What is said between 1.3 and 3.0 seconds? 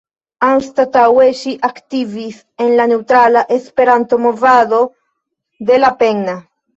ŝi aktivis por la